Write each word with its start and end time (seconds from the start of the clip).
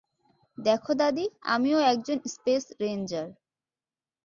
দেখো 0.57 0.91
দাদী, 0.93 1.25
আমিও 1.47 1.79
একজন 1.91 2.17
স্পেস 2.25 2.63
রেঞ্জার। 2.81 3.27